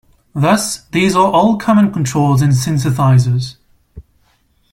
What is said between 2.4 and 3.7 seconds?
on synthesizers.